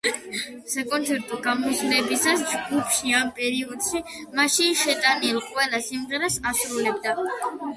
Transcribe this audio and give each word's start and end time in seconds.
საკონცერტო 0.75 1.37
გამოსვლებისას 1.47 2.41
ჯგუფი 2.53 3.13
ამ 3.19 3.29
პერიოდში 3.41 4.01
მასში 4.41 4.71
შეტანილ 4.85 5.39
ყველა 5.51 5.83
სიმღერას 5.91 6.41
ასრულებდა. 6.53 7.17